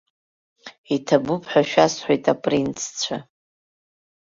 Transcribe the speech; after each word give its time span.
Иҭабуп 0.95 1.43
ҳәа 1.51 1.63
шәасҳәоит, 1.69 2.23
апринццәа. 2.33 3.17